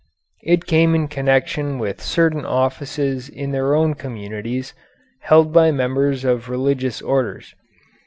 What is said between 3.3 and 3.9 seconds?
their